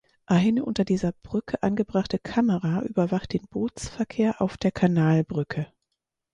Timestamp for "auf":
4.41-4.57